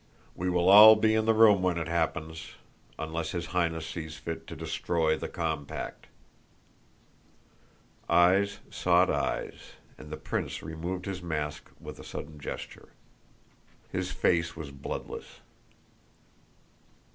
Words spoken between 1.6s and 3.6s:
when it happens, unless his